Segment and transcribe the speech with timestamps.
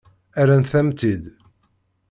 [0.47, 1.23] Rrant-am-tt-id.